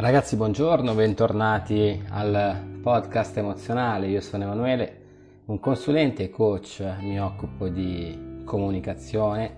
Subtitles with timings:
[0.00, 4.06] Ragazzi, buongiorno, bentornati al podcast emozionale.
[4.06, 5.00] Io sono Emanuele,
[5.44, 9.56] un consulente e coach, mi occupo di comunicazione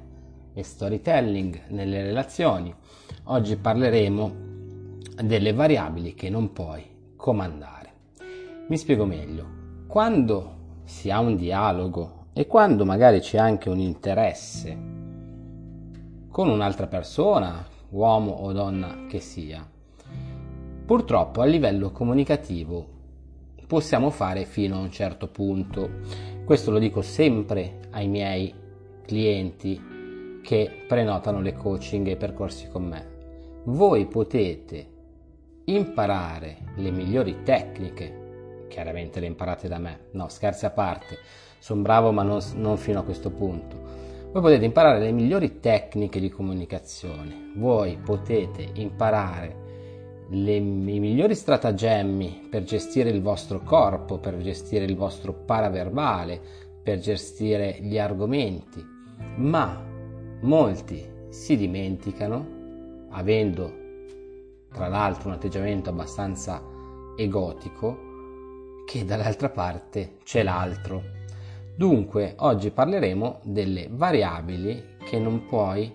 [0.52, 2.74] e storytelling nelle relazioni.
[3.26, 4.32] Oggi parleremo
[5.22, 6.84] delle variabili che non puoi
[7.14, 7.92] comandare.
[8.66, 9.46] Mi spiego meglio.
[9.86, 14.76] Quando si ha un dialogo e quando magari c'è anche un interesse
[16.28, 19.64] con un'altra persona, uomo o donna che sia,
[20.84, 22.86] Purtroppo a livello comunicativo
[23.68, 25.88] possiamo fare fino a un certo punto.
[26.44, 28.52] Questo lo dico sempre ai miei
[29.06, 33.06] clienti che prenotano le coaching e i percorsi con me.
[33.64, 34.86] Voi potete
[35.66, 41.16] imparare le migliori tecniche, chiaramente le imparate da me, no scherzi a parte,
[41.60, 43.76] sono bravo ma non, non fino a questo punto.
[44.32, 49.61] Voi potete imparare le migliori tecniche di comunicazione, voi potete imparare
[50.28, 56.40] le, i migliori stratagemmi per gestire il vostro corpo, per gestire il vostro paraverbale,
[56.82, 58.84] per gestire gli argomenti,
[59.36, 59.82] ma
[60.40, 63.80] molti si dimenticano, avendo
[64.72, 66.62] tra l'altro un atteggiamento abbastanza
[67.16, 68.10] egotico,
[68.86, 71.02] che dall'altra parte c'è l'altro.
[71.74, 75.90] Dunque, oggi parleremo delle variabili che non puoi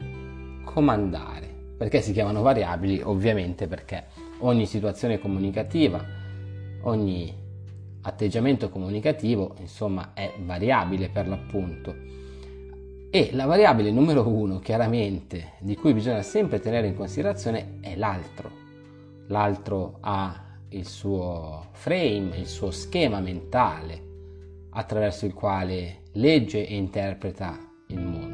[0.63, 1.36] comandare.
[1.77, 3.01] Perché si chiamano variabili?
[3.03, 4.05] Ovviamente perché
[4.39, 6.03] ogni situazione comunicativa,
[6.81, 7.33] ogni
[8.01, 11.95] atteggiamento comunicativo, insomma, è variabile per l'appunto.
[13.09, 18.51] E la variabile numero uno, chiaramente, di cui bisogna sempre tenere in considerazione è l'altro.
[19.27, 24.05] L'altro ha il suo frame, il suo schema mentale
[24.71, 28.26] attraverso il quale legge e interpreta il mondo.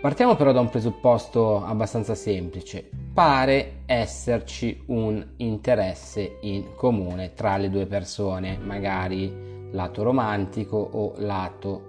[0.00, 2.88] Partiamo però da un presupposto abbastanza semplice.
[3.12, 11.88] Pare esserci un interesse in comune tra le due persone, magari lato romantico o lato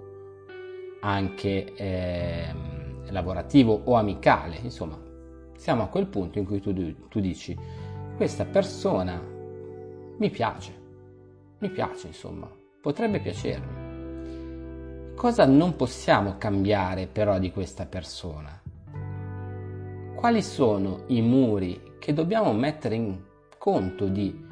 [1.00, 2.54] anche eh,
[3.08, 4.58] lavorativo o amicale.
[4.60, 5.00] Insomma,
[5.56, 6.74] siamo a quel punto in cui tu,
[7.08, 7.56] tu dici
[8.14, 9.18] questa persona
[10.18, 10.72] mi piace,
[11.60, 12.46] mi piace insomma,
[12.78, 13.81] potrebbe piacermi.
[15.14, 18.60] Cosa non possiamo cambiare però di questa persona?
[20.16, 23.20] Quali sono i muri che dobbiamo mettere in
[23.56, 24.46] conto di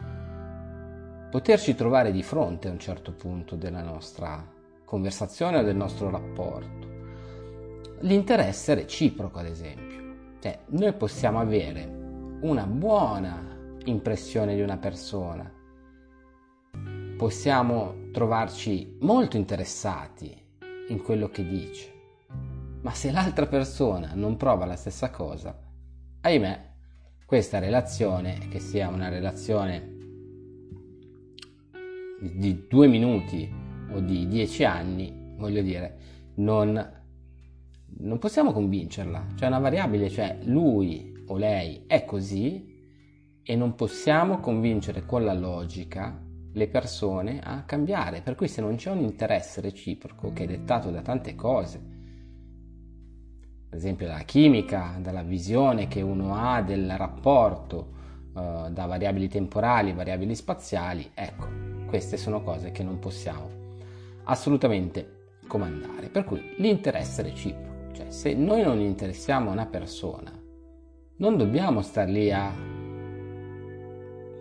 [1.28, 4.47] poterci trovare di fronte a un certo punto della nostra
[4.84, 6.88] conversazione o del nostro rapporto?
[8.00, 10.37] L'interesse reciproco, ad esempio.
[10.38, 15.53] Cioè, noi possiamo avere una buona impressione di una persona,
[17.16, 20.48] possiamo trovarci molto interessati
[20.91, 21.93] in quello che dice.
[22.83, 25.59] Ma se l'altra persona non prova la stessa cosa,
[26.21, 26.69] ahimè,
[27.27, 29.97] questa relazione, che sia una relazione
[32.21, 33.51] di due minuti
[33.93, 35.99] o di dieci anni, voglio dire,
[36.37, 37.03] non,
[37.99, 39.27] non possiamo convincerla.
[39.34, 42.78] C'è una variabile, cioè lui o lei è così
[43.43, 48.77] e non possiamo convincere con la logica le persone a cambiare, per cui se non
[48.77, 51.81] c'è un interesse reciproco che è dettato da tante cose,
[53.69, 57.93] per esempio dalla chimica, dalla visione che uno ha del rapporto,
[58.37, 61.47] eh, da variabili temporali, variabili spaziali, ecco,
[61.87, 63.49] queste sono cose che non possiamo
[64.25, 66.09] assolutamente comandare.
[66.09, 70.33] Per cui l'interesse reciproco, cioè se noi non interessiamo una persona,
[71.16, 72.53] non dobbiamo star lì a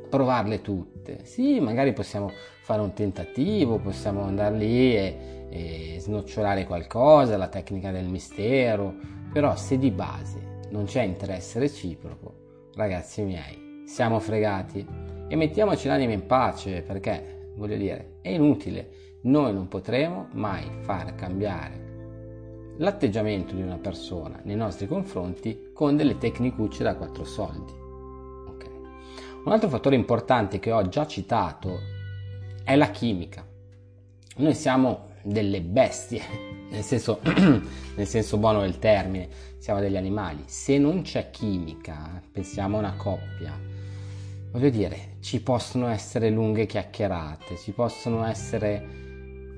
[0.10, 1.20] provarle tutte.
[1.24, 2.32] Sì, magari possiamo
[2.62, 8.94] fare un tentativo, possiamo andare lì e, e snocciolare qualcosa, la tecnica del mistero,
[9.32, 14.86] però se di base non c'è interesse reciproco, ragazzi miei, siamo fregati
[15.28, 18.90] e mettiamoci l'anima in pace perché, voglio dire, è inutile,
[19.22, 21.88] noi non potremo mai far cambiare
[22.78, 27.89] l'atteggiamento di una persona nei nostri confronti con delle tecnicucce da quattro soldi.
[29.44, 31.80] Un altro fattore importante che ho già citato
[32.64, 33.46] è la chimica.
[34.38, 36.22] Noi siamo delle bestie,
[36.70, 37.20] nel senso,
[37.96, 40.44] nel senso buono del termine, siamo degli animali.
[40.46, 43.58] Se non c'è chimica, pensiamo a una coppia,
[44.52, 49.09] voglio dire, ci possono essere lunghe chiacchierate, ci possono essere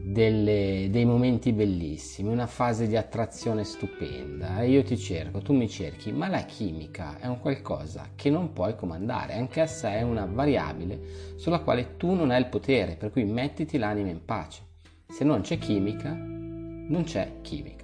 [0.03, 4.61] delle, dei momenti bellissimi, una fase di attrazione stupenda.
[4.63, 8.75] Io ti cerco, tu mi cerchi, ma la chimica è un qualcosa che non puoi
[8.75, 10.99] comandare, anche a sé è una variabile
[11.35, 14.61] sulla quale tu non hai il potere, per cui mettiti l'anima in pace.
[15.07, 17.79] Se non c'è chimica, non c'è chimica.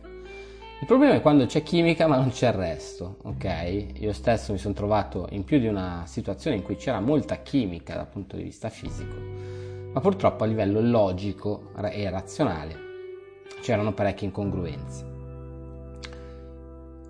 [0.79, 3.85] Il problema è quando c'è chimica ma non c'è il resto, ok?
[3.99, 7.95] Io stesso mi sono trovato in più di una situazione in cui c'era molta chimica
[7.95, 9.15] dal punto di vista fisico,
[9.97, 12.85] ma purtroppo a livello logico e razionale
[13.61, 15.05] c'erano parecchie incongruenze.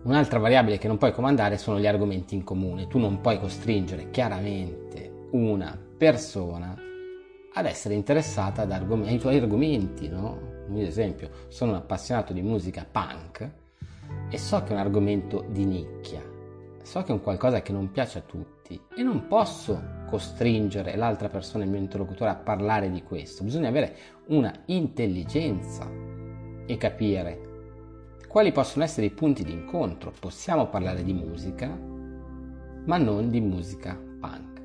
[0.04, 2.88] Un'altra variabile che non puoi comandare sono gli argomenti in comune.
[2.88, 6.78] Tu non puoi costringere chiaramente una persona
[7.52, 10.40] ad essere interessata argom- ai tuoi argomenti, no?
[10.70, 13.52] ad esempio, sono un appassionato di musica punk
[14.30, 16.22] e so che è un argomento di nicchia,
[16.84, 21.30] so che è un qualcosa che non piace a tutti e non posso costringere l'altra
[21.30, 23.44] persona, il mio interlocutore, a parlare di questo.
[23.44, 23.96] Bisogna avere
[24.28, 25.88] una intelligenza
[26.66, 27.46] e capire
[28.28, 30.14] quali possono essere i punti di incontro.
[30.20, 31.68] Possiamo parlare di musica,
[32.86, 34.62] ma non di musica punk.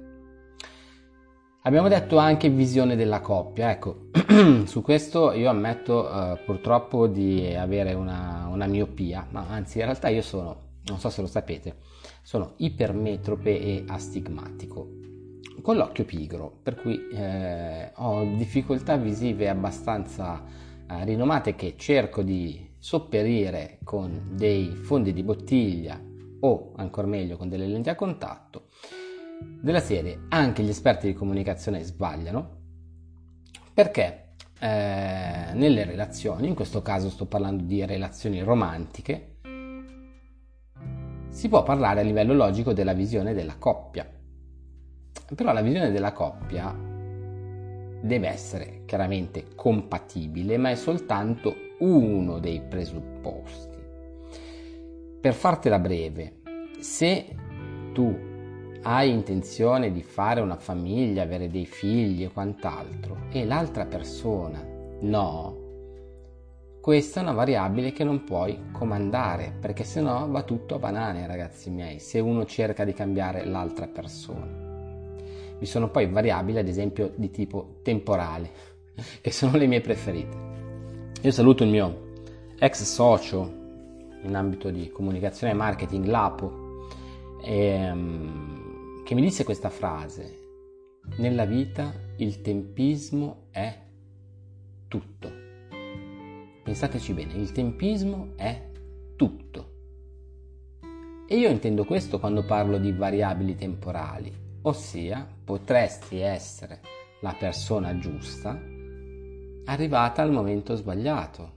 [1.63, 4.09] Abbiamo detto anche visione della coppia, ecco,
[4.67, 10.09] su questo io ammetto uh, purtroppo di avere una, una, miopia, ma anzi in realtà
[10.09, 11.77] io sono, non so se lo sapete,
[12.21, 14.89] sono ipermetrope e astigmatico,
[15.63, 20.43] con l'occhio pigro, per cui eh, ho difficoltà visive abbastanza
[20.89, 25.99] eh, rinomate che cerco di sopperire con dei fondi di bottiglia
[26.41, 28.71] o ancora meglio con delle lenti a contatto
[29.61, 32.61] della serie anche gli esperti di comunicazione sbagliano
[33.73, 39.37] perché eh, nelle relazioni, in questo caso sto parlando di relazioni romantiche,
[41.31, 44.09] si può parlare a livello logico della visione della coppia.
[45.35, 46.75] Però la visione della coppia
[48.03, 53.79] deve essere chiaramente compatibile, ma è soltanto uno dei presupposti.
[55.21, 56.41] Per fartela breve,
[56.81, 57.35] se
[57.93, 58.31] tu
[58.83, 64.61] hai intenzione di fare una famiglia, avere dei figli e quant'altro, e l'altra persona
[65.01, 65.61] no,
[66.81, 71.29] questa è una variabile che non puoi comandare, perché se no va tutto a banane,
[71.29, 74.62] ragazzi miei, se uno cerca di cambiare l'altra persona.
[75.63, 78.51] Vi sono poi variabili, ad esempio, di tipo temporale,
[79.21, 80.37] che sono le mie preferite.
[81.21, 82.15] Io saluto il mio
[82.59, 83.61] ex socio
[84.25, 86.89] in ambito di comunicazione e marketing, Lapo,
[87.45, 90.37] e, um, che mi disse questa frase,
[91.19, 93.73] nella vita il tempismo è
[94.89, 95.31] tutto.
[96.65, 98.69] Pensateci bene, il tempismo è
[99.15, 99.71] tutto.
[101.29, 106.81] E io intendo questo quando parlo di variabili temporali, ossia potresti essere
[107.21, 108.59] la persona giusta
[109.65, 111.53] arrivata al momento sbagliato,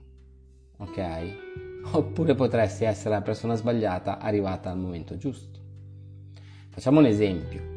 [0.78, 1.44] ok?
[1.92, 5.60] Oppure potresti essere la persona sbagliata arrivata al momento giusto.
[6.70, 7.74] Facciamo un esempio.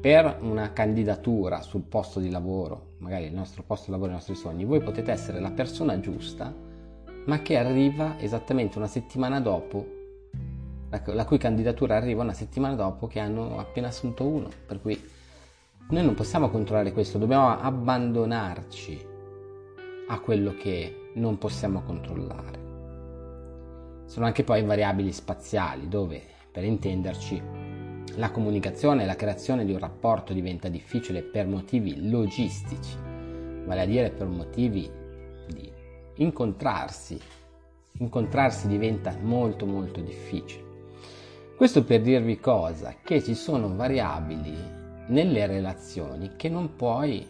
[0.00, 4.34] Per una candidatura sul posto di lavoro, magari il nostro posto di lavoro, i nostri
[4.34, 6.54] sogni, voi potete essere la persona giusta,
[7.26, 9.99] ma che arriva esattamente una settimana dopo,
[10.90, 14.48] la cui candidatura arriva una settimana dopo che hanno appena assunto uno.
[14.66, 15.00] Per cui
[15.90, 19.06] noi non possiamo controllare questo, dobbiamo abbandonarci
[20.08, 22.58] a quello che non possiamo controllare.
[24.06, 26.20] Sono anche poi variabili spaziali dove,
[26.50, 27.42] per intenderci,
[28.16, 32.96] la comunicazione e la creazione di un rapporto diventa difficile per motivi logistici,
[33.64, 34.90] vale a dire per motivi
[35.46, 35.72] di
[36.16, 37.20] incontrarsi.
[37.98, 40.69] Incontrarsi diventa molto molto difficile.
[41.60, 42.94] Questo per dirvi cosa?
[43.04, 44.56] Che ci sono variabili
[45.08, 47.22] nelle relazioni che non puoi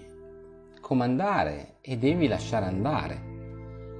[0.80, 3.20] comandare e devi lasciare andare.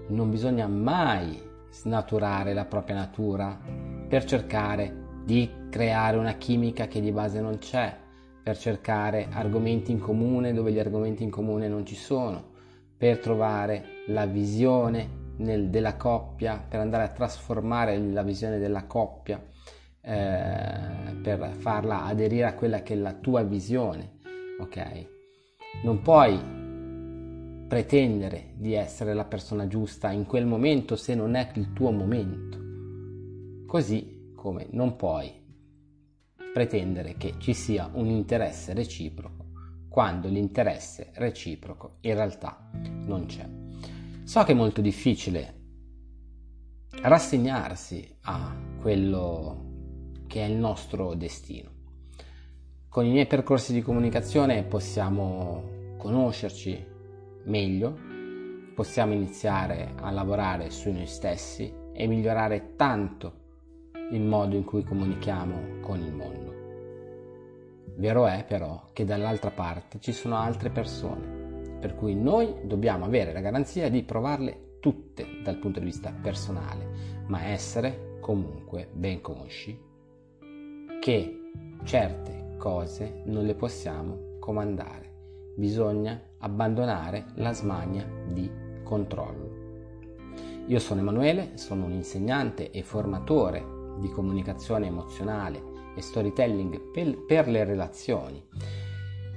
[0.07, 1.37] Non bisogna mai
[1.71, 3.59] snaturare la propria natura
[4.09, 7.93] per cercare di creare una chimica che di base non c'è,
[8.41, 12.53] per cercare argomenti in comune dove gli argomenti in comune non ci sono,
[12.97, 19.43] per trovare la visione nel, della coppia, per andare a trasformare la visione della coppia,
[20.03, 24.19] eh, per farla aderire a quella che è la tua visione,
[24.59, 25.07] ok?
[25.83, 26.59] Non puoi
[27.69, 32.59] pretendere di essere la persona giusta in quel momento se non è il tuo momento.
[33.67, 35.33] Così come non puoi
[36.53, 39.47] pretendere che ci sia un interesse reciproco
[39.89, 42.71] quando l'interesse reciproco in realtà
[43.07, 43.49] non c'è.
[44.25, 45.59] So che è molto difficile
[47.03, 49.70] rassegnarsi a quello
[50.31, 51.69] che è il nostro destino.
[52.89, 56.87] Con i miei percorsi di comunicazione possiamo conoscerci
[57.47, 57.99] meglio,
[58.77, 63.33] possiamo iniziare a lavorare su noi stessi e migliorare tanto
[64.13, 66.55] il modo in cui comunichiamo con il mondo.
[67.97, 73.33] Vero è però che dall'altra parte ci sono altre persone, per cui noi dobbiamo avere
[73.33, 79.89] la garanzia di provarle tutte dal punto di vista personale, ma essere comunque ben consci
[81.01, 81.51] che
[81.83, 88.51] certe cose non le possiamo comandare, bisogna abbandonare la smania di
[88.85, 89.57] controllo.
[90.67, 93.65] Io sono Emanuele, sono un insegnante e formatore
[93.99, 95.63] di comunicazione emozionale
[95.97, 98.47] e storytelling per, per le relazioni.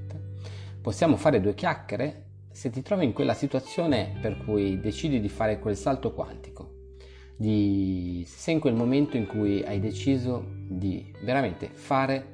[0.81, 5.59] possiamo fare due chiacchiere se ti trovi in quella situazione per cui decidi di fare
[5.59, 6.73] quel salto quantico
[7.37, 12.33] di se in quel momento in cui hai deciso di veramente fare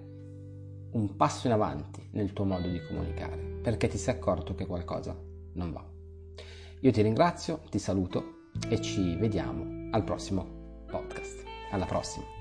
[0.92, 5.18] un passo in avanti nel tuo modo di comunicare perché ti sei accorto che qualcosa
[5.54, 5.86] non va.
[6.82, 11.44] Io ti ringrazio, ti saluto e ci vediamo al prossimo podcast.
[11.72, 12.41] Alla prossima!